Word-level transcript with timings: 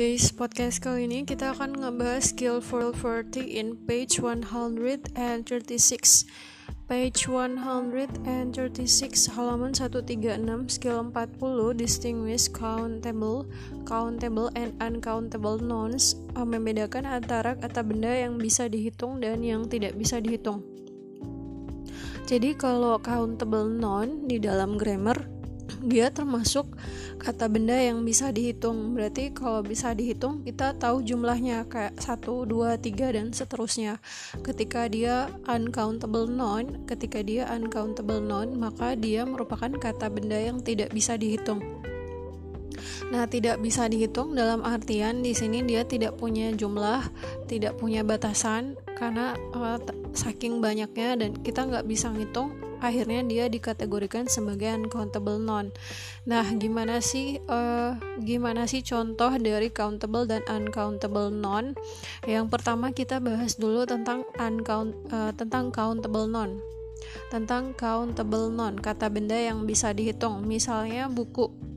guys, 0.00 0.32
podcast 0.32 0.80
kali 0.80 1.04
ini 1.04 1.28
kita 1.28 1.52
akan 1.52 1.76
ngebahas 1.76 2.32
skill 2.32 2.64
40 2.64 3.36
in 3.44 3.76
page 3.84 4.16
136 4.16 5.12
Page 6.88 7.28
136 7.28 8.24
halaman 9.36 9.76
136 9.76 10.08
skill 10.72 11.04
40 11.04 11.76
distinguish 11.76 12.48
countable, 12.48 13.44
countable 13.84 14.48
and 14.56 14.72
uncountable 14.80 15.60
nouns 15.60 16.16
uh, 16.32 16.48
membedakan 16.48 17.04
antara 17.04 17.52
kata 17.60 17.84
benda 17.84 18.24
yang 18.24 18.40
bisa 18.40 18.72
dihitung 18.72 19.20
dan 19.20 19.44
yang 19.44 19.68
tidak 19.68 20.00
bisa 20.00 20.16
dihitung. 20.16 20.64
Jadi 22.24 22.56
kalau 22.56 22.96
countable 23.04 23.68
noun 23.68 24.24
di 24.24 24.40
dalam 24.40 24.80
grammar 24.80 25.39
dia 25.84 26.12
termasuk 26.12 26.76
kata 27.20 27.48
benda 27.48 27.76
yang 27.76 28.04
bisa 28.04 28.32
dihitung. 28.32 28.96
Berarti 28.96 29.32
kalau 29.32 29.64
bisa 29.64 29.92
dihitung 29.96 30.44
kita 30.44 30.76
tahu 30.76 31.04
jumlahnya 31.04 31.68
kayak 31.68 31.96
1, 32.00 32.48
2, 32.48 32.76
3 32.80 33.16
dan 33.16 33.26
seterusnya. 33.32 34.00
Ketika 34.44 34.88
dia 34.88 35.28
uncountable 35.48 36.28
noun 36.28 36.84
ketika 36.84 37.20
dia 37.24 37.48
uncountable 37.48 38.20
noun 38.20 38.56
maka 38.56 38.96
dia 38.96 39.24
merupakan 39.24 39.70
kata 39.70 40.08
benda 40.12 40.36
yang 40.36 40.60
tidak 40.60 40.92
bisa 40.92 41.16
dihitung. 41.16 41.60
Nah, 43.10 43.26
tidak 43.26 43.58
bisa 43.58 43.90
dihitung 43.90 44.38
dalam 44.38 44.62
artian 44.62 45.20
di 45.20 45.34
sini 45.34 45.66
dia 45.66 45.82
tidak 45.82 46.16
punya 46.16 46.54
jumlah, 46.54 47.02
tidak 47.50 47.76
punya 47.76 48.06
batasan 48.06 48.78
karena 48.94 49.34
uh, 49.52 49.76
saking 50.14 50.62
banyaknya 50.62 51.18
dan 51.18 51.34
kita 51.42 51.66
nggak 51.66 51.86
bisa 51.90 52.08
ngitung 52.14 52.69
akhirnya 52.80 53.20
dia 53.24 53.44
dikategorikan 53.46 54.26
sebagai 54.26 54.72
uncountable 54.72 55.38
noun. 55.38 55.70
Nah, 56.26 56.44
gimana 56.56 57.04
sih 57.04 57.38
uh, 57.46 57.96
gimana 58.24 58.64
sih 58.64 58.80
contoh 58.80 59.30
dari 59.36 59.68
countable 59.70 60.26
dan 60.26 60.42
uncountable 60.48 61.30
noun? 61.30 61.76
Yang 62.24 62.46
pertama 62.50 62.90
kita 62.90 63.20
bahas 63.20 63.56
dulu 63.60 63.84
tentang 63.84 64.24
uncount 64.40 64.92
uh, 65.12 65.32
tentang 65.36 65.70
countable 65.70 66.26
noun. 66.26 66.60
Tentang 67.32 67.72
countable 67.76 68.52
noun, 68.52 68.76
kata 68.76 69.08
benda 69.08 69.36
yang 69.36 69.64
bisa 69.64 69.94
dihitung. 69.94 70.44
Misalnya 70.44 71.08
buku. 71.08 71.70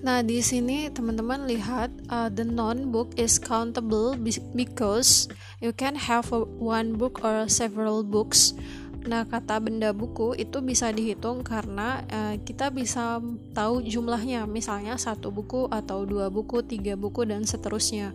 Nah, 0.00 0.24
di 0.24 0.40
sini 0.40 0.88
teman-teman 0.88 1.44
lihat 1.44 1.92
uh, 2.08 2.32
the 2.32 2.40
noun 2.40 2.88
book 2.88 3.12
is 3.20 3.36
countable 3.36 4.16
because 4.56 5.28
you 5.60 5.76
can 5.76 5.92
have 5.92 6.32
one 6.56 6.96
book 6.96 7.20
or 7.20 7.44
several 7.52 8.00
books. 8.00 8.56
Nah, 9.00 9.24
kata 9.24 9.56
benda 9.64 9.96
buku 9.96 10.36
itu 10.36 10.60
bisa 10.60 10.92
dihitung 10.92 11.40
karena 11.40 12.04
uh, 12.12 12.34
kita 12.36 12.68
bisa 12.68 13.16
tahu 13.56 13.80
jumlahnya, 13.80 14.44
misalnya 14.44 15.00
satu 15.00 15.32
buku 15.32 15.72
atau 15.72 16.04
dua 16.04 16.28
buku, 16.28 16.60
tiga 16.60 17.00
buku 17.00 17.24
dan 17.24 17.48
seterusnya. 17.48 18.12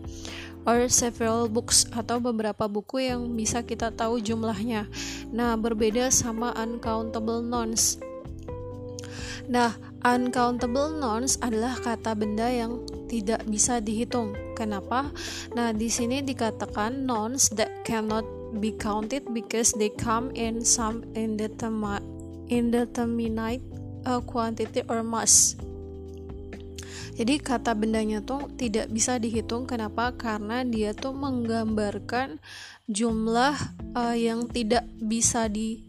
Or 0.65 0.85
several 0.89 1.49
books 1.49 1.89
atau 1.89 2.21
beberapa 2.21 2.69
buku 2.69 3.09
yang 3.09 3.33
bisa 3.33 3.65
kita 3.65 3.93
tahu 3.93 4.21
jumlahnya. 4.21 4.85
Nah, 5.33 5.57
berbeda 5.57 6.13
sama 6.13 6.53
uncountable 6.53 7.41
nouns. 7.41 7.97
Nah, 9.45 9.77
uncountable 10.01 10.97
nouns 10.97 11.37
adalah 11.41 11.77
kata 11.77 12.17
benda 12.17 12.49
yang 12.49 12.81
tidak 13.05 13.45
bisa 13.45 13.77
dihitung. 13.77 14.33
Kenapa? 14.57 15.13
Nah, 15.53 15.69
di 15.69 15.89
sini 15.89 16.25
dikatakan 16.25 17.05
nouns 17.05 17.53
that 17.53 17.85
cannot 17.85 18.25
be 18.61 18.71
counted 18.75 19.23
because 19.33 19.73
they 19.75 19.89
come 19.93 20.31
in 20.35 20.63
some 20.63 21.03
indeterminate, 21.15 22.03
uh, 24.05 24.21
quantity 24.23 24.81
or 24.87 25.03
mass. 25.03 25.55
Jadi 27.15 27.39
kata 27.39 27.71
bendanya 27.71 28.19
tuh 28.19 28.51
tidak 28.59 28.91
bisa 28.91 29.15
dihitung 29.15 29.63
kenapa? 29.63 30.11
Karena 30.19 30.67
dia 30.67 30.91
tuh 30.91 31.15
menggambarkan 31.15 32.43
jumlah 32.91 33.55
uh, 33.95 34.15
yang 34.19 34.51
tidak 34.51 34.83
bisa 34.99 35.47
di 35.47 35.87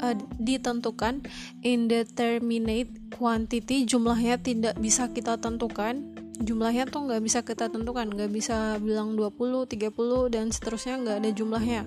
uh, 0.00 0.16
ditentukan 0.38 1.20
indeterminate 1.60 2.88
quantity 3.12 3.84
jumlahnya 3.84 4.40
tidak 4.40 4.78
bisa 4.80 5.12
kita 5.12 5.36
tentukan 5.36 6.16
jumlahnya 6.42 6.90
tuh 6.90 7.06
nggak 7.06 7.22
bisa 7.22 7.38
kita 7.46 7.70
tentukan 7.70 8.10
nggak 8.10 8.30
bisa 8.34 8.76
bilang 8.82 9.14
20 9.14 9.70
30 9.70 10.34
dan 10.34 10.50
seterusnya 10.50 10.94
nggak 11.00 11.16
ada 11.22 11.30
jumlahnya. 11.30 11.82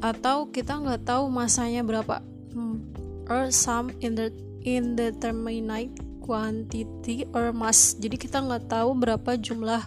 Atau 0.00 0.48
kita 0.54 0.78
nggak 0.78 1.04
tahu 1.04 1.28
masanya 1.28 1.82
berapa. 1.82 2.22
Hmm, 2.54 2.80
or 3.26 3.50
some 3.50 3.90
in 4.00 4.14
the 4.14 4.30
indeterminate 4.64 5.92
quantity 6.22 7.26
or 7.34 7.54
mass. 7.54 7.94
Jadi 7.98 8.18
kita 8.18 8.42
nggak 8.42 8.70
tahu 8.70 8.94
berapa 8.98 9.38
jumlah 9.38 9.82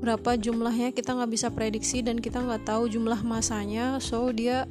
berapa 0.00 0.32
jumlahnya 0.40 0.96
kita 0.96 1.12
nggak 1.12 1.28
bisa 1.28 1.52
prediksi 1.52 2.00
dan 2.00 2.16
kita 2.24 2.40
nggak 2.40 2.64
tahu 2.68 2.88
jumlah 2.88 3.20
masanya. 3.24 4.00
So 4.00 4.32
dia 4.32 4.68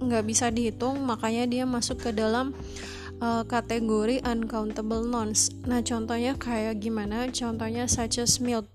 nggak 0.00 0.24
bisa 0.24 0.48
dihitung 0.48 1.04
makanya 1.04 1.44
dia 1.44 1.64
masuk 1.68 2.08
ke 2.08 2.10
dalam 2.16 2.56
uh, 3.20 3.44
kategori 3.44 4.24
uncountable 4.24 5.04
nouns. 5.04 5.52
Nah, 5.68 5.84
contohnya 5.84 6.34
kayak 6.34 6.80
gimana? 6.80 7.28
Contohnya 7.30 7.86
such 7.86 8.18
as 8.18 8.40
milk. 8.40 8.66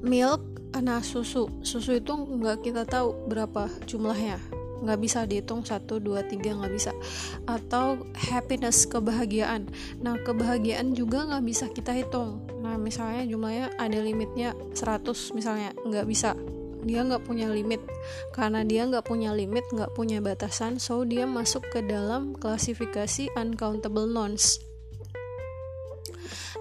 Milk, 0.00 0.40
nah 0.78 1.02
susu. 1.02 1.50
Susu 1.60 1.98
itu 1.98 2.14
nggak 2.14 2.64
kita 2.64 2.82
tahu 2.86 3.28
berapa 3.28 3.68
jumlahnya. 3.84 4.38
Nggak 4.84 5.00
bisa 5.00 5.24
dihitung 5.24 5.64
1, 5.64 5.80
2, 5.96 6.28
3, 6.28 6.60
nggak 6.60 6.74
bisa. 6.74 6.92
Atau 7.48 8.04
happiness, 8.12 8.84
kebahagiaan. 8.84 9.70
Nah, 10.04 10.20
kebahagiaan 10.20 10.92
juga 10.92 11.24
nggak 11.24 11.44
bisa 11.44 11.64
kita 11.72 11.96
hitung. 11.96 12.44
Nah, 12.60 12.76
misalnya 12.76 13.24
jumlahnya 13.24 13.72
ada 13.80 13.98
limitnya 14.00 14.52
100 14.76 15.32
misalnya, 15.32 15.72
nggak 15.88 16.04
bisa 16.04 16.36
dia 16.84 17.02
nggak 17.02 17.24
punya 17.24 17.48
limit. 17.48 17.80
Karena 18.30 18.62
dia 18.62 18.84
nggak 18.84 19.08
punya 19.08 19.32
limit 19.32 19.64
nggak 19.72 19.96
punya 19.96 20.20
batasan 20.20 20.76
so 20.78 21.02
dia 21.02 21.24
masuk 21.24 21.64
ke 21.72 21.80
dalam 21.82 22.36
klasifikasi 22.36 23.32
uncountable 23.34 24.06
nouns. 24.06 24.60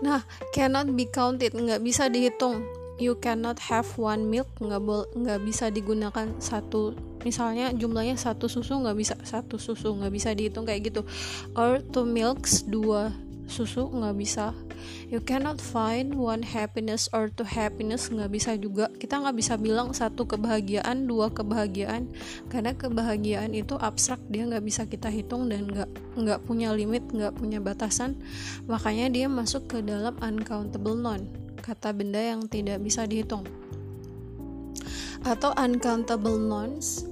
Nah 0.02 0.26
cannot 0.56 0.92
be 0.96 1.06
counted 1.08 1.54
nggak 1.54 1.84
bisa 1.84 2.10
dihitung. 2.10 2.64
You 3.02 3.18
cannot 3.18 3.58
have 3.68 3.90
one 3.98 4.30
milk 4.30 4.48
nggak 4.62 4.82
nggak 5.18 5.40
bisa 5.44 5.74
digunakan 5.74 6.30
satu 6.38 6.94
misalnya 7.24 7.72
jumlahnya 7.74 8.20
satu 8.20 8.52
susu 8.52 8.84
nggak 8.84 8.98
bisa 9.00 9.16
satu 9.24 9.56
susu 9.58 9.96
nggak 9.96 10.14
bisa 10.14 10.30
dihitung 10.36 10.68
kayak 10.68 10.94
gitu. 10.94 11.02
Or 11.56 11.80
two 11.80 12.04
milks 12.04 12.68
dua 12.68 13.12
susu 13.48 13.90
nggak 13.92 14.16
bisa. 14.18 14.52
You 15.08 15.24
cannot 15.24 15.64
find 15.64 16.16
one 16.18 16.44
happiness 16.44 17.08
or 17.16 17.32
two 17.32 17.48
happiness 17.48 18.10
nggak 18.10 18.32
bisa 18.32 18.52
juga. 18.58 18.90
Kita 18.96 19.22
nggak 19.22 19.38
bisa 19.38 19.54
bilang 19.56 19.96
satu 19.96 20.28
kebahagiaan 20.28 21.06
dua 21.08 21.32
kebahagiaan. 21.32 22.12
Karena 22.52 22.76
kebahagiaan 22.76 23.56
itu 23.56 23.80
abstrak 23.80 24.20
dia 24.28 24.48
nggak 24.48 24.66
bisa 24.66 24.84
kita 24.90 25.08
hitung 25.08 25.48
dan 25.48 25.70
nggak 25.70 25.90
nggak 26.20 26.40
punya 26.44 26.74
limit 26.76 27.06
nggak 27.12 27.36
punya 27.38 27.64
batasan. 27.64 28.20
Makanya 28.68 29.12
dia 29.14 29.28
masuk 29.32 29.70
ke 29.70 29.78
dalam 29.86 30.18
uncountable 30.20 30.98
noun 30.98 31.44
kata 31.64 31.96
benda 31.96 32.20
yang 32.20 32.44
tidak 32.52 32.84
bisa 32.84 33.08
dihitung. 33.08 33.48
Atau 35.24 35.56
uncountable 35.56 36.36
nouns 36.36 37.08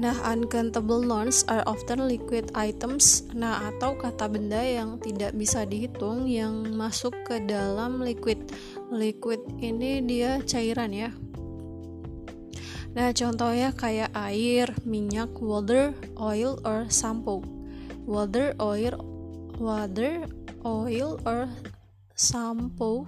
Nah, 0.00 0.16
uncountable 0.24 1.04
nouns 1.04 1.44
are 1.44 1.60
often 1.68 2.08
liquid 2.08 2.48
items. 2.56 3.28
Nah, 3.36 3.68
atau 3.68 4.00
kata 4.00 4.32
benda 4.32 4.64
yang 4.64 4.96
tidak 4.96 5.36
bisa 5.36 5.68
dihitung 5.68 6.24
yang 6.24 6.72
masuk 6.72 7.12
ke 7.28 7.44
dalam 7.44 8.00
liquid. 8.00 8.40
Liquid 8.88 9.44
ini 9.60 10.00
dia 10.00 10.40
cairan 10.48 10.96
ya. 10.96 11.12
Nah, 12.96 13.12
contohnya 13.12 13.76
kayak 13.76 14.08
air, 14.16 14.72
minyak, 14.88 15.36
water, 15.36 15.92
oil, 16.16 16.56
or 16.64 16.88
shampoo. 16.88 17.44
Water, 18.08 18.56
oil, 18.56 18.96
water, 19.60 20.24
oil, 20.64 21.20
or 21.28 21.44
shampoo 22.16 23.04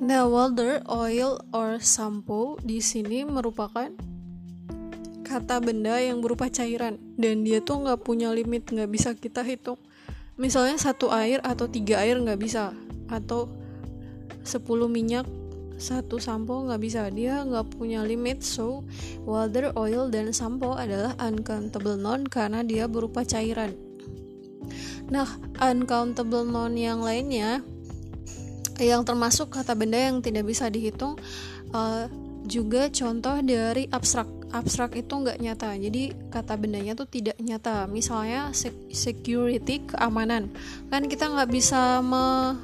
Nah, 0.00 0.24
water, 0.24 0.80
oil, 0.88 1.44
or 1.52 1.76
shampoo 1.76 2.56
di 2.64 2.80
sini 2.80 3.20
merupakan 3.28 3.92
kata 5.28 5.60
benda 5.60 6.00
yang 6.00 6.24
berupa 6.24 6.48
cairan 6.48 6.96
dan 7.20 7.44
dia 7.44 7.60
tuh 7.60 7.84
nggak 7.84 8.00
punya 8.00 8.32
limit, 8.32 8.64
nggak 8.64 8.88
bisa 8.88 9.12
kita 9.12 9.44
hitung. 9.44 9.76
Misalnya 10.40 10.80
satu 10.80 11.12
air 11.12 11.44
atau 11.44 11.68
tiga 11.68 12.00
air 12.00 12.16
nggak 12.16 12.40
bisa, 12.40 12.72
atau 13.12 13.52
10 14.40 14.88
minyak 14.88 15.28
satu 15.80 16.20
sampo 16.20 16.60
nggak 16.64 16.80
bisa 16.80 17.08
dia 17.08 17.40
nggak 17.40 17.72
punya 17.76 18.04
limit 18.04 18.44
so 18.44 18.84
water 19.24 19.72
oil 19.80 20.12
dan 20.12 20.28
sampo 20.28 20.76
adalah 20.76 21.16
uncountable 21.16 21.96
noun 21.96 22.28
karena 22.28 22.60
dia 22.60 22.84
berupa 22.84 23.24
cairan 23.24 23.72
nah 25.08 25.24
uncountable 25.56 26.44
noun 26.44 26.76
yang 26.76 27.00
lainnya 27.00 27.64
yang 28.84 29.04
termasuk 29.04 29.52
kata 29.52 29.76
benda 29.76 29.98
yang 30.00 30.24
tidak 30.24 30.48
bisa 30.48 30.68
dihitung 30.72 31.16
uh, 31.74 32.06
juga 32.44 32.88
contoh 32.88 33.36
dari 33.44 33.88
abstrak. 33.90 34.28
Abstrak 34.50 34.98
itu 34.98 35.12
nggak 35.12 35.38
nyata. 35.38 35.70
Jadi 35.78 36.10
kata 36.32 36.58
bendanya 36.58 36.98
tuh 36.98 37.06
tidak 37.06 37.38
nyata. 37.38 37.86
Misalnya 37.86 38.50
security 38.90 39.86
keamanan. 39.86 40.50
Kan 40.90 41.06
kita 41.06 41.30
nggak 41.30 41.50
bisa 41.52 42.02
me 42.02 42.56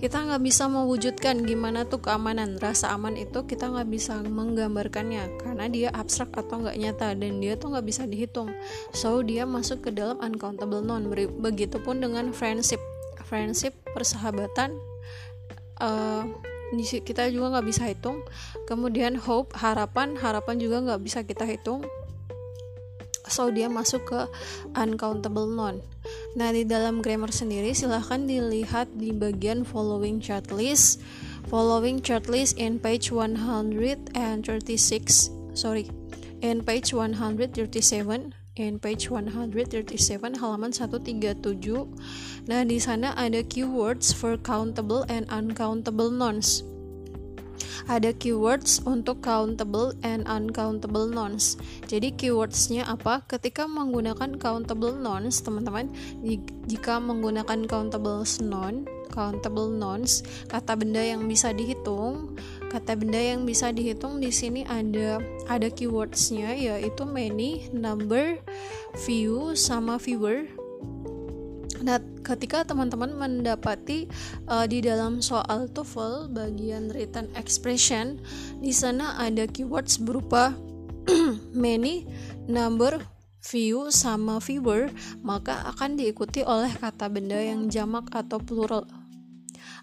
kita 0.00 0.16
nggak 0.16 0.40
bisa 0.40 0.64
mewujudkan 0.64 1.44
gimana 1.44 1.84
tuh 1.84 2.00
keamanan. 2.00 2.56
Rasa 2.56 2.94
aman 2.94 3.18
itu 3.18 3.44
kita 3.44 3.68
nggak 3.68 3.88
bisa 3.90 4.22
menggambarkannya. 4.22 5.42
Karena 5.42 5.66
dia 5.66 5.88
abstrak 5.90 6.30
atau 6.38 6.62
nggak 6.62 6.78
nyata. 6.78 7.18
Dan 7.18 7.42
dia 7.42 7.58
tuh 7.58 7.74
nggak 7.74 7.86
bisa 7.90 8.06
dihitung. 8.06 8.54
So 8.94 9.20
dia 9.26 9.44
masuk 9.48 9.82
ke 9.82 9.90
dalam 9.90 10.22
uncountable 10.22 10.84
non 10.84 11.10
begitupun 11.42 11.98
dengan 11.98 12.30
friendship. 12.30 12.80
Friendship 13.26 13.74
persahabatan 13.94 14.89
uh, 15.80 16.24
kita 17.02 17.26
juga 17.34 17.58
nggak 17.58 17.66
bisa 17.66 17.82
hitung 17.90 18.22
kemudian 18.70 19.18
hope 19.18 19.50
harapan 19.58 20.14
harapan 20.14 20.54
juga 20.62 20.78
nggak 20.86 21.00
bisa 21.02 21.26
kita 21.26 21.42
hitung 21.42 21.82
so 23.30 23.46
dia 23.48 23.70
masuk 23.70 24.02
ke 24.10 24.20
uncountable 24.74 25.46
noun. 25.46 25.78
Nah, 26.34 26.50
di 26.50 26.66
dalam 26.66 26.98
grammar 26.98 27.30
sendiri 27.30 27.70
silahkan 27.70 28.26
dilihat 28.26 28.90
di 28.98 29.14
bagian 29.14 29.62
following 29.62 30.18
chart 30.18 30.50
list. 30.50 30.98
Following 31.46 32.02
chart 32.02 32.26
list 32.30 32.58
in 32.58 32.78
page 32.78 33.10
136, 33.10 34.14
sorry, 35.54 35.86
in 36.42 36.62
page 36.62 36.94
137 36.94 38.39
in 38.60 38.76
page 38.76 39.08
137 39.08 40.36
halaman 40.36 40.70
137. 40.76 41.40
Nah, 42.44 42.62
di 42.68 42.76
sana 42.76 43.16
ada 43.16 43.40
keywords 43.40 44.12
for 44.12 44.36
countable 44.36 45.08
and 45.08 45.24
uncountable 45.32 46.12
nouns 46.12 46.60
ada 47.90 48.14
keywords 48.14 48.78
untuk 48.86 49.18
countable 49.24 49.90
and 50.06 50.22
uncountable 50.30 51.10
nouns. 51.10 51.58
Jadi 51.90 52.14
keywordsnya 52.14 52.86
apa? 52.86 53.26
Ketika 53.26 53.64
menggunakan 53.66 54.36
countable 54.36 54.94
nouns, 54.94 55.40
teman-teman, 55.40 55.90
jika 56.70 57.02
menggunakan 57.02 57.66
countable 57.66 58.22
noun, 58.42 58.84
countable 59.10 59.66
nouns, 59.66 60.22
kata 60.46 60.78
benda 60.78 61.00
yang 61.00 61.26
bisa 61.26 61.50
dihitung, 61.50 62.38
kata 62.70 62.94
benda 62.94 63.18
yang 63.18 63.42
bisa 63.42 63.74
dihitung 63.74 64.22
di 64.22 64.30
sini 64.30 64.62
ada 64.62 65.18
ada 65.50 65.66
keywordsnya 65.66 66.54
yaitu 66.54 67.02
many, 67.02 67.66
number, 67.74 68.38
few, 69.02 69.58
sama 69.58 69.98
fewer. 69.98 70.46
Nah, 71.82 71.98
ketika 72.22 72.62
teman-teman 72.62 73.16
mendapati 73.16 74.06
uh, 74.46 74.68
di 74.68 74.84
dalam 74.84 75.18
soal 75.18 75.66
TOEFL 75.72 76.30
bagian 76.30 76.92
written 76.94 77.26
expression, 77.34 78.20
di 78.62 78.70
sana 78.70 79.18
ada 79.18 79.48
keywords 79.48 79.98
berupa 79.98 80.54
many, 81.56 82.04
number, 82.46 83.00
few 83.40 83.88
sama 83.88 84.38
fewer, 84.44 84.92
maka 85.24 85.72
akan 85.72 85.96
diikuti 85.96 86.44
oleh 86.44 86.70
kata 86.76 87.08
benda 87.08 87.40
yang 87.40 87.72
jamak 87.72 88.12
atau 88.12 88.36
plural 88.36 88.99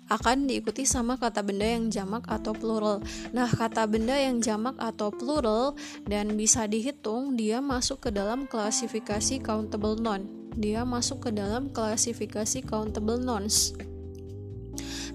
akan 0.07 0.47
diikuti 0.47 0.87
sama 0.87 1.19
kata 1.19 1.43
benda 1.43 1.67
yang 1.67 1.91
jamak 1.91 2.23
atau 2.27 2.55
plural. 2.55 3.03
Nah, 3.35 3.47
kata 3.47 3.85
benda 3.85 4.15
yang 4.15 4.39
jamak 4.39 4.75
atau 4.79 5.11
plural 5.13 5.75
dan 6.07 6.35
bisa 6.39 6.65
dihitung, 6.65 7.35
dia 7.35 7.59
masuk 7.59 8.07
ke 8.07 8.09
dalam 8.09 8.47
klasifikasi 8.47 9.43
countable 9.43 9.99
noun 9.99 10.37
dia 10.57 10.81
masuk 10.81 11.29
ke 11.29 11.31
dalam 11.37 11.69
klasifikasi 11.69 12.65
countable 12.65 13.21
nouns. 13.21 13.77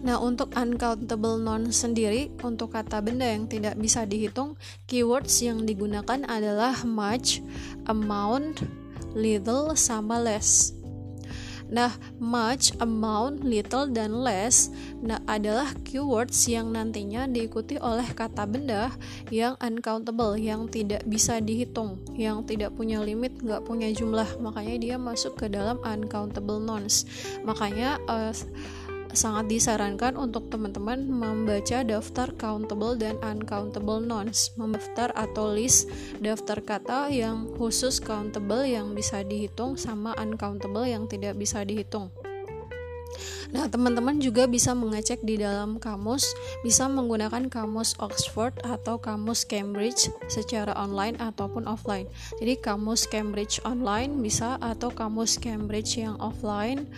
Nah, 0.03 0.19
untuk 0.19 0.55
uncountable 0.55 1.39
noun 1.39 1.75
sendiri, 1.75 2.31
untuk 2.43 2.75
kata 2.75 3.03
benda 3.03 3.27
yang 3.27 3.51
tidak 3.51 3.79
bisa 3.79 4.07
dihitung, 4.07 4.55
keywords 4.87 5.43
yang 5.43 5.67
digunakan 5.67 6.27
adalah 6.27 6.75
much, 6.87 7.43
amount, 7.87 8.63
little, 9.15 9.75
sama 9.79 10.19
less. 10.19 10.75
Nah, 11.73 11.97
much, 12.21 12.77
amount, 12.85 13.41
little, 13.41 13.89
dan 13.89 14.21
less 14.21 14.69
nah, 15.01 15.17
adalah 15.25 15.73
keywords 15.89 16.45
yang 16.45 16.77
nantinya 16.77 17.25
diikuti 17.25 17.81
oleh 17.81 18.05
kata 18.13 18.45
benda 18.45 18.93
yang 19.33 19.57
uncountable, 19.57 20.37
yang 20.37 20.69
tidak 20.69 21.01
bisa 21.09 21.41
dihitung, 21.41 21.97
yang 22.13 22.45
tidak 22.45 22.77
punya 22.77 23.01
limit, 23.01 23.33
nggak 23.41 23.65
punya 23.65 23.89
jumlah. 23.89 24.29
Makanya 24.45 24.77
dia 24.77 24.97
masuk 25.01 25.41
ke 25.41 25.49
dalam 25.49 25.81
uncountable 25.81 26.61
nouns. 26.61 27.09
Makanya 27.41 27.97
uh, 28.05 28.37
sangat 29.13 29.49
disarankan 29.49 30.17
untuk 30.17 30.49
teman-teman 30.49 31.09
membaca 31.09 31.85
daftar 31.85 32.29
countable 32.37 32.97
dan 32.97 33.17
uncountable 33.21 34.01
nouns, 34.01 34.53
mendaftar 34.57 35.13
atau 35.15 35.53
list 35.53 35.89
daftar 36.19 36.61
kata 36.61 37.09
yang 37.13 37.49
khusus 37.57 38.01
countable 38.01 38.65
yang 38.65 38.97
bisa 38.97 39.21
dihitung 39.23 39.77
sama 39.77 40.17
uncountable 40.19 40.85
yang 40.85 41.09
tidak 41.09 41.37
bisa 41.37 41.63
dihitung. 41.63 42.13
Nah, 43.53 43.69
teman-teman 43.69 44.17
juga 44.17 44.49
bisa 44.49 44.73
mengecek 44.73 45.21
di 45.21 45.37
dalam 45.37 45.77
kamus, 45.77 46.25
bisa 46.65 46.89
menggunakan 46.89 47.53
kamus 47.53 47.93
Oxford 48.01 48.57
atau 48.65 48.97
kamus 48.97 49.45
Cambridge 49.45 50.09
secara 50.33 50.73
online 50.73 51.21
ataupun 51.21 51.69
offline. 51.69 52.09
Jadi, 52.41 52.57
kamus 52.57 53.05
Cambridge 53.05 53.61
online 53.69 54.25
bisa 54.25 54.57
atau 54.65 54.89
kamus 54.89 55.37
Cambridge 55.37 56.01
yang 56.01 56.17
offline 56.17 56.89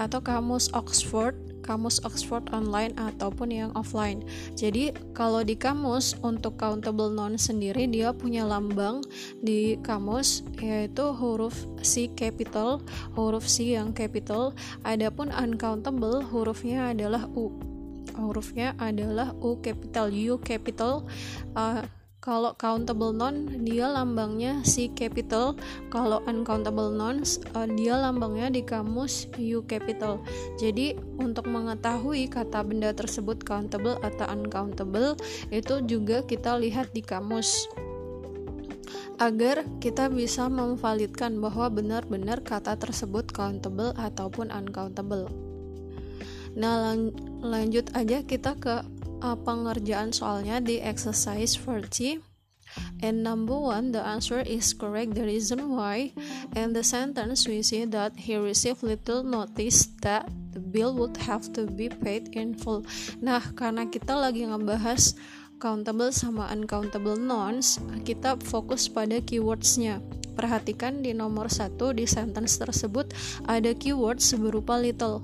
atau 0.00 0.24
kamus 0.24 0.72
Oxford 0.72 1.36
kamus 1.68 2.00
Oxford 2.08 2.48
online 2.56 2.96
ataupun 2.96 3.52
yang 3.52 3.70
offline. 3.76 4.24
Jadi 4.56 4.96
kalau 5.12 5.44
di 5.44 5.52
kamus 5.52 6.16
untuk 6.24 6.56
countable 6.56 7.12
noun 7.12 7.36
sendiri 7.36 7.84
dia 7.84 8.16
punya 8.16 8.48
lambang 8.48 9.04
di 9.44 9.76
kamus 9.84 10.48
yaitu 10.64 11.12
huruf 11.12 11.68
C 11.84 12.08
capital, 12.16 12.80
huruf 13.12 13.44
C 13.44 13.76
yang 13.76 13.92
capital. 13.92 14.56
Adapun 14.88 15.28
uncountable 15.28 16.24
hurufnya 16.24 16.96
adalah 16.96 17.28
U. 17.36 17.52
Hurufnya 18.16 18.72
adalah 18.80 19.36
U 19.44 19.60
capital, 19.60 20.08
U 20.08 20.40
capital. 20.40 21.04
Uh, 21.52 21.84
kalau 22.28 22.52
countable 22.60 23.16
noun 23.16 23.64
dia 23.64 23.88
lambangnya 23.88 24.60
si 24.60 24.92
capital. 24.92 25.56
Kalau 25.88 26.20
uncountable 26.28 26.92
nouns 26.92 27.40
uh, 27.56 27.64
dia 27.64 27.96
lambangnya 27.96 28.52
di 28.52 28.60
kamus 28.60 29.32
U 29.40 29.64
capital. 29.64 30.20
Jadi 30.60 30.92
untuk 31.16 31.48
mengetahui 31.48 32.28
kata 32.28 32.60
benda 32.68 32.92
tersebut 32.92 33.40
countable 33.48 33.96
atau 34.04 34.28
uncountable 34.28 35.16
itu 35.48 35.80
juga 35.88 36.20
kita 36.20 36.60
lihat 36.60 36.92
di 36.92 37.00
kamus. 37.00 37.64
Agar 39.16 39.64
kita 39.80 40.12
bisa 40.12 40.52
memvalidkan 40.52 41.40
bahwa 41.40 41.72
benar-benar 41.72 42.44
kata 42.44 42.76
tersebut 42.76 43.32
countable 43.32 43.96
ataupun 43.96 44.52
uncountable. 44.52 45.32
Nah 46.60 46.92
lan 46.92 47.08
lanjut 47.40 47.88
aja 47.96 48.20
kita 48.20 48.52
ke 48.60 48.97
uh, 49.22 49.36
pengerjaan 49.38 50.14
soalnya 50.14 50.62
di 50.62 50.78
exercise 50.82 51.56
40 51.56 52.28
and 53.00 53.22
number 53.22 53.56
one 53.56 53.92
the 53.92 54.02
answer 54.02 54.40
is 54.44 54.72
correct. 54.74 55.14
The 55.14 55.24
reason 55.24 55.72
why. 55.72 56.12
And 56.54 56.74
the 56.74 56.84
sentence 56.84 57.46
we 57.48 57.62
see 57.62 57.84
that 57.90 58.16
he 58.16 58.36
received 58.36 58.82
little 58.82 59.22
notice 59.22 59.88
that 60.04 60.28
the 60.52 60.60
bill 60.60 60.94
would 60.96 61.16
have 61.24 61.50
to 61.54 61.66
be 61.66 61.88
paid 61.88 62.34
in 62.36 62.54
full. 62.54 62.84
Nah 63.20 63.42
karena 63.54 63.88
kita 63.88 64.14
lagi 64.14 64.46
ngebahas 64.46 65.16
countable 65.58 66.14
sama 66.14 66.46
uncountable 66.54 67.18
nouns 67.18 67.82
kita 68.06 68.38
fokus 68.46 68.86
pada 68.86 69.18
keywordsnya. 69.18 69.98
Perhatikan 70.38 71.02
di 71.02 71.10
nomor 71.10 71.50
satu 71.50 71.90
di 71.90 72.06
sentence 72.06 72.62
tersebut 72.62 73.10
ada 73.50 73.74
keywords 73.74 74.30
berupa 74.38 74.78
little 74.78 75.18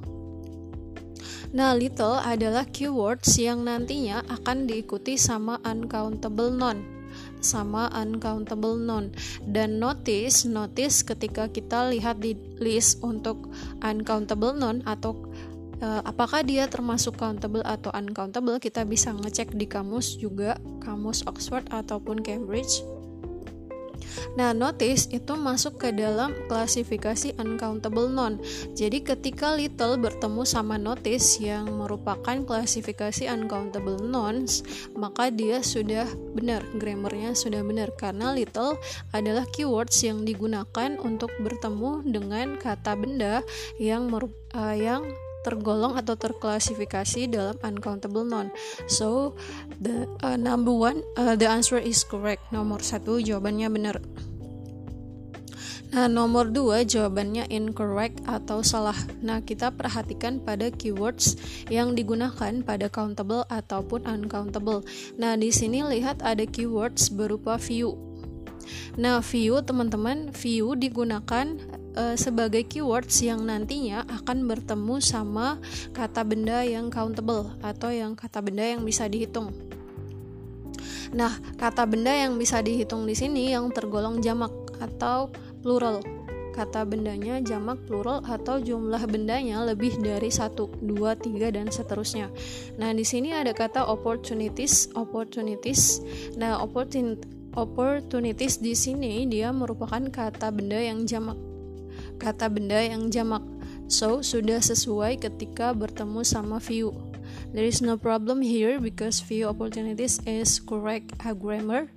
Nah, 1.54 1.70
little 1.78 2.18
adalah 2.18 2.66
keywords 2.66 3.38
yang 3.38 3.62
nantinya 3.62 4.26
akan 4.26 4.66
diikuti 4.66 5.14
sama 5.14 5.62
uncountable 5.62 6.50
noun 6.50 6.94
sama 7.38 7.92
uncountable 7.92 8.75
noun. 8.75 9.12
Dan 9.44 9.78
notice 9.78 10.49
notice 10.49 11.04
ketika 11.04 11.46
kita 11.46 11.92
lihat 11.92 12.18
di 12.18 12.34
list 12.58 13.04
untuk 13.04 13.52
uncountable 13.84 14.56
noun 14.56 14.80
atau 14.88 15.14
uh, 15.84 16.02
apakah 16.02 16.40
dia 16.40 16.66
termasuk 16.66 17.14
countable 17.20 17.62
atau 17.62 17.92
uncountable 17.94 18.56
kita 18.58 18.82
bisa 18.88 19.12
ngecek 19.12 19.54
di 19.54 19.68
kamus 19.68 20.16
juga 20.18 20.56
kamus 20.82 21.23
Oxford 21.28 21.68
ataupun 21.70 22.25
Cambridge 22.25 22.82
Nah, 24.35 24.50
notice 24.52 25.09
itu 25.11 25.33
masuk 25.35 25.78
ke 25.80 25.88
dalam 25.94 26.35
klasifikasi 26.50 27.37
uncountable 27.38 28.11
noun. 28.11 28.40
Jadi 28.75 29.02
ketika 29.02 29.54
little 29.54 29.97
bertemu 30.00 30.42
sama 30.42 30.76
notice 30.80 31.38
yang 31.38 31.71
merupakan 31.71 32.37
klasifikasi 32.44 33.30
uncountable 33.30 33.99
nouns, 34.02 34.62
maka 34.94 35.30
dia 35.30 35.61
sudah 35.62 36.06
benar, 36.35 36.62
grammarnya 36.76 37.33
sudah 37.33 37.62
benar 37.62 37.92
karena 37.94 38.35
little 38.35 38.76
adalah 39.14 39.47
keywords 39.54 40.02
yang 40.02 40.23
digunakan 40.23 40.99
untuk 41.00 41.30
bertemu 41.40 42.02
dengan 42.06 42.59
kata 42.59 42.99
benda 42.99 43.40
yang 43.78 44.11
uh, 44.11 44.76
yang 44.76 45.04
tergolong 45.44 45.94
atau 46.00 46.16
terklasifikasi 46.16 47.28
dalam 47.28 47.56
uncountable 47.60 48.24
noun. 48.24 48.48
So 48.88 49.36
the 49.78 50.08
uh, 50.24 50.40
number 50.40 50.72
one, 50.72 51.04
uh, 51.20 51.36
the 51.36 51.46
answer 51.46 51.76
is 51.76 52.00
correct. 52.02 52.48
Nomor 52.48 52.80
satu 52.80 53.20
jawabannya 53.20 53.68
benar. 53.68 54.00
Nah, 55.94 56.10
nomor 56.10 56.50
dua 56.50 56.82
jawabannya 56.82 57.46
incorrect 57.54 58.18
atau 58.26 58.66
salah. 58.66 58.98
Nah, 59.22 59.38
kita 59.46 59.70
perhatikan 59.70 60.42
pada 60.42 60.66
keywords 60.74 61.38
yang 61.70 61.94
digunakan 61.94 62.50
pada 62.66 62.90
countable 62.90 63.46
ataupun 63.46 64.02
uncountable. 64.02 64.82
Nah, 65.14 65.38
di 65.38 65.54
sini 65.54 65.86
lihat 65.86 66.18
ada 66.26 66.42
keywords 66.50 67.14
berupa 67.14 67.62
view. 67.62 67.94
Nah, 68.98 69.22
view 69.22 69.62
teman-teman, 69.62 70.34
view 70.34 70.74
digunakan 70.74 71.62
uh, 71.96 72.16
sebagai 72.18 72.66
keywords 72.66 73.22
yang 73.22 73.46
nantinya 73.46 74.04
akan 74.10 74.46
bertemu 74.46 75.00
sama 75.00 75.58
kata 75.94 76.26
benda 76.26 76.66
yang 76.66 76.90
countable 76.90 77.54
atau 77.62 77.90
yang 77.90 78.18
kata 78.18 78.42
benda 78.42 78.66
yang 78.66 78.82
bisa 78.82 79.08
dihitung. 79.08 79.54
Nah, 81.14 81.30
kata 81.54 81.86
benda 81.86 82.10
yang 82.10 82.34
bisa 82.34 82.58
dihitung 82.58 83.06
di 83.06 83.14
sini 83.14 83.54
yang 83.54 83.70
tergolong 83.70 84.18
jamak 84.18 84.50
atau 84.82 85.30
plural. 85.62 86.02
Kata 86.54 86.86
bendanya 86.86 87.42
jamak 87.42 87.82
plural 87.86 88.22
atau 88.22 88.62
jumlah 88.62 89.02
bendanya 89.10 89.66
lebih 89.66 89.98
dari 89.98 90.30
satu, 90.30 90.70
dua, 90.78 91.18
tiga 91.18 91.50
dan 91.50 91.66
seterusnya. 91.66 92.30
Nah, 92.78 92.94
di 92.94 93.02
sini 93.02 93.34
ada 93.34 93.50
kata 93.50 93.82
opportunities, 93.86 94.86
opportunities. 94.94 95.98
Nah, 96.38 96.62
opportunities 96.62 98.62
di 98.62 98.74
sini 98.78 99.26
dia 99.26 99.50
merupakan 99.50 100.02
kata 100.10 100.50
benda 100.54 100.78
yang 100.78 101.06
jamak. 101.06 101.53
Kata 102.18 102.49
benda 102.49 102.80
yang 102.80 103.11
jamak. 103.11 103.42
So, 103.87 104.25
sudah 104.25 104.64
sesuai 104.64 105.21
ketika 105.21 105.76
bertemu 105.76 106.25
sama 106.25 106.56
view. 106.56 106.94
There 107.54 107.68
is 107.68 107.85
no 107.85 107.94
problem 107.94 108.42
here 108.42 108.83
because 108.83 109.23
view 109.23 109.47
opportunities 109.47 110.18
is 110.26 110.59
correct. 110.59 111.14
Grammar. 111.21 111.92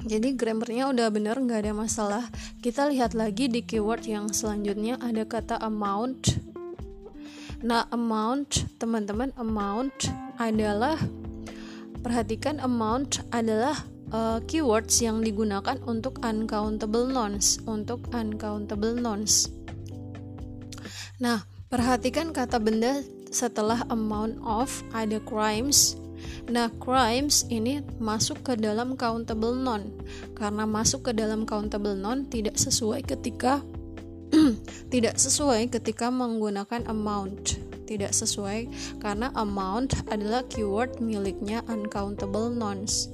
Jadi 0.00 0.32
grammarnya 0.32 0.88
udah 0.88 1.12
bener 1.12 1.36
nggak 1.36 1.60
ada 1.66 1.74
masalah. 1.76 2.24
Kita 2.64 2.88
lihat 2.88 3.12
lagi 3.12 3.52
di 3.52 3.60
keyword 3.60 4.08
yang 4.08 4.32
selanjutnya. 4.32 4.96
Ada 4.96 5.28
kata 5.28 5.56
amount. 5.60 6.40
Nah 7.60 7.84
amount 7.92 8.64
teman-teman 8.80 9.36
amount 9.36 10.08
adalah 10.40 10.96
perhatikan 12.00 12.56
amount 12.64 13.20
adalah 13.28 13.76
uh, 14.12 14.38
keywords 14.46 14.98
yang 15.02 15.24
digunakan 15.24 15.78
untuk 15.86 16.22
uncountable 16.22 17.08
nouns 17.08 17.58
untuk 17.66 18.04
uncountable 18.14 18.94
nouns 18.94 19.50
nah 21.20 21.42
perhatikan 21.70 22.34
kata 22.34 22.58
benda 22.58 23.02
setelah 23.30 23.86
amount 23.88 24.38
of 24.42 24.70
ada 24.90 25.22
crimes 25.22 25.94
Nah, 26.50 26.66
crimes 26.82 27.46
ini 27.46 27.84
masuk 28.02 28.42
ke 28.42 28.52
dalam 28.58 28.98
countable 28.98 29.54
noun. 29.54 29.94
Karena 30.34 30.66
masuk 30.66 31.10
ke 31.10 31.12
dalam 31.14 31.46
countable 31.46 31.94
noun 31.94 32.26
tidak 32.26 32.58
sesuai 32.58 33.06
ketika 33.06 33.62
tidak 34.92 35.18
sesuai 35.18 35.70
ketika 35.70 36.10
menggunakan 36.10 36.86
amount. 36.90 37.62
Tidak 37.86 38.10
sesuai 38.14 38.70
karena 39.02 39.34
amount 39.34 39.94
adalah 40.10 40.46
keyword 40.46 41.02
miliknya 41.02 41.66
uncountable 41.66 42.50
nouns. 42.50 43.10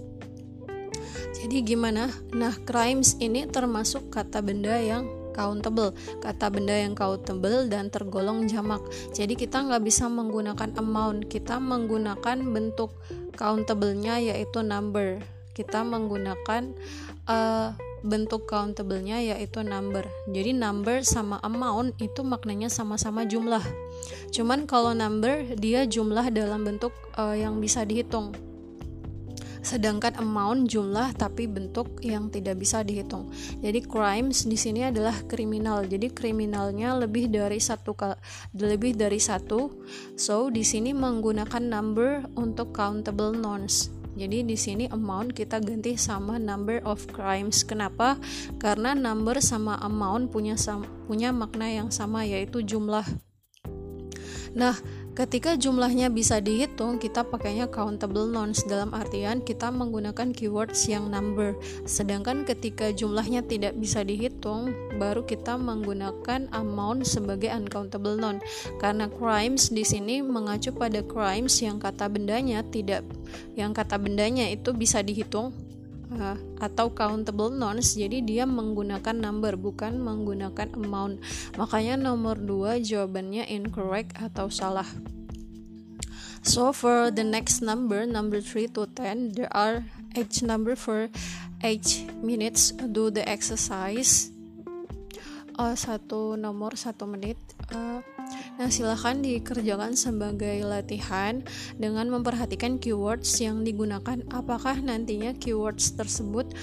Jadi 1.35 1.62
gimana? 1.66 2.12
Nah, 2.37 2.54
crimes 2.62 3.18
ini 3.18 3.49
termasuk 3.50 4.12
kata 4.12 4.45
benda 4.45 4.76
yang 4.78 5.09
countable. 5.37 5.92
Kata 6.25 6.49
benda 6.49 6.73
yang 6.73 6.97
countable 6.97 7.68
dan 7.68 7.92
tergolong 7.92 8.49
jamak. 8.49 8.80
Jadi 9.12 9.37
kita 9.37 9.68
nggak 9.68 9.85
bisa 9.85 10.09
menggunakan 10.09 10.73
amount. 10.80 11.28
Kita 11.28 11.61
menggunakan 11.61 12.40
bentuk 12.40 12.97
countable-nya 13.37 14.16
yaitu 14.33 14.64
number. 14.64 15.21
Kita 15.52 15.85
menggunakan 15.85 16.73
uh, 17.28 17.76
bentuk 18.00 18.49
countable-nya 18.49 19.21
yaitu 19.21 19.61
number. 19.61 20.09
Jadi 20.33 20.56
number 20.56 21.04
sama 21.04 21.37
amount 21.45 21.97
itu 22.00 22.25
maknanya 22.25 22.73
sama-sama 22.73 23.28
jumlah. 23.28 23.62
Cuman 24.33 24.64
kalau 24.64 24.97
number 24.97 25.45
dia 25.56 25.85
jumlah 25.85 26.33
dalam 26.33 26.64
bentuk 26.64 26.92
uh, 27.16 27.37
yang 27.37 27.61
bisa 27.61 27.85
dihitung 27.85 28.33
sedangkan 29.66 30.14
amount 30.23 30.70
jumlah 30.70 31.11
tapi 31.18 31.50
bentuk 31.50 31.99
yang 32.06 32.30
tidak 32.30 32.62
bisa 32.62 32.87
dihitung. 32.87 33.26
Jadi 33.58 33.82
crimes 33.82 34.46
di 34.46 34.54
sini 34.54 34.87
adalah 34.87 35.18
kriminal. 35.26 35.82
Jadi 35.90 36.14
kriminalnya 36.14 36.94
lebih 36.94 37.26
dari 37.26 37.58
satu 37.58 37.99
lebih 38.54 38.94
dari 38.94 39.18
satu. 39.18 39.82
So 40.14 40.54
di 40.54 40.62
sini 40.62 40.94
menggunakan 40.94 41.66
number 41.66 42.23
untuk 42.38 42.70
countable 42.70 43.35
nouns. 43.35 43.90
Jadi 44.16 44.49
di 44.49 44.56
sini 44.56 44.88
amount 44.88 45.37
kita 45.37 45.61
ganti 45.61 45.99
sama 46.00 46.40
number 46.40 46.80
of 46.88 47.04
crimes. 47.12 47.66
Kenapa? 47.66 48.16
Karena 48.56 48.96
number 48.96 49.42
sama 49.44 49.76
amount 49.85 50.32
punya 50.32 50.56
punya 51.04 51.37
makna 51.37 51.68
yang 51.68 51.92
sama 51.92 52.25
yaitu 52.25 52.64
jumlah. 52.64 53.04
Nah, 54.56 54.73
Ketika 55.16 55.56
jumlahnya 55.56 56.12
bisa 56.12 56.44
dihitung, 56.44 57.00
kita 57.00 57.25
pakainya 57.25 57.73
countable 57.73 58.28
nouns 58.28 58.61
dalam 58.68 58.92
artian 58.92 59.40
kita 59.40 59.73
menggunakan 59.73 60.28
keywords 60.28 60.92
yang 60.92 61.08
number. 61.08 61.56
Sedangkan 61.88 62.44
ketika 62.44 62.92
jumlahnya 62.92 63.40
tidak 63.49 63.80
bisa 63.80 64.04
dihitung, 64.04 64.76
baru 65.00 65.25
kita 65.25 65.56
menggunakan 65.56 66.52
amount 66.52 67.08
sebagai 67.08 67.49
uncountable 67.49 68.12
noun. 68.12 68.44
Karena 68.76 69.08
crimes 69.08 69.73
di 69.73 69.88
sini 69.88 70.20
mengacu 70.20 70.68
pada 70.76 71.00
crimes 71.00 71.64
yang 71.64 71.80
kata 71.80 72.12
bendanya 72.12 72.61
tidak 72.68 73.00
yang 73.56 73.73
kata 73.73 73.96
bendanya 73.96 74.52
itu 74.52 74.76
bisa 74.76 75.00
dihitung 75.00 75.50
uh, 76.14 76.38
atau 76.62 76.92
countable 76.94 77.50
nouns 77.50 77.98
jadi 77.98 78.22
dia 78.22 78.44
menggunakan 78.46 79.16
number 79.16 79.58
bukan 79.58 79.98
menggunakan 79.98 80.75
amount. 80.78 81.22
Makanya 81.58 81.98
nomor 81.98 82.38
2 82.38 82.82
jawabannya 82.82 83.48
incorrect 83.50 84.14
atau 84.18 84.46
salah. 84.50 84.86
So 86.46 86.70
for 86.70 87.10
the 87.10 87.26
next 87.26 87.58
number 87.58 88.06
number 88.06 88.38
3 88.38 88.70
to 88.78 88.86
10 88.94 89.34
there 89.34 89.50
are 89.50 89.82
each 90.14 90.46
number 90.46 90.78
for 90.78 91.10
each 91.60 92.06
minutes. 92.22 92.70
Do 92.72 93.10
the 93.10 93.26
exercise. 93.26 94.30
Uh, 95.56 95.72
satu 95.72 96.36
nomor 96.36 96.76
satu 96.76 97.08
menit. 97.08 97.40
Uh, 97.72 98.04
Nah, 98.56 98.72
silahkan 98.72 99.20
dikerjakan 99.20 99.92
sebagai 99.92 100.64
latihan 100.64 101.44
dengan 101.76 102.08
memperhatikan 102.08 102.80
keywords 102.80 103.36
yang 103.36 103.60
digunakan. 103.68 104.25
Apakah 104.32 104.80
nantinya 104.80 105.36
keywords 105.36 105.92
tersebut 105.92 106.56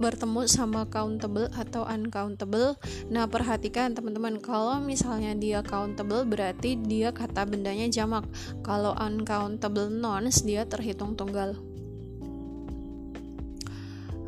bertemu 0.00 0.48
sama 0.48 0.88
countable 0.88 1.52
atau 1.52 1.84
uncountable. 1.84 2.78
Nah, 3.12 3.28
perhatikan 3.28 3.92
teman-teman, 3.92 4.40
kalau 4.40 4.80
misalnya 4.80 5.36
dia 5.36 5.60
countable 5.60 6.24
berarti 6.24 6.80
dia 6.80 7.12
kata 7.12 7.44
bendanya 7.44 7.90
jamak. 7.92 8.24
Kalau 8.64 8.96
uncountable 8.96 9.92
nouns 9.92 10.40
dia 10.40 10.64
terhitung 10.64 11.18
tunggal. 11.18 11.58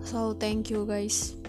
So, 0.05 0.37
thank 0.37 0.69
you 0.69 0.85
guys. 0.85 1.42